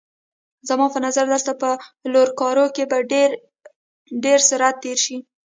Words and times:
زما 0.69 0.85
په 0.93 0.99
نظر 1.05 1.25
دلته 1.33 1.51
په 1.61 1.69
لوکارنو 2.13 2.65
کې 2.75 2.83
به 2.91 2.97
دې 3.11 3.23
ډېر 4.23 4.39
ساعت 4.49 4.75
تېر 4.83 4.97
شي. 5.05 5.17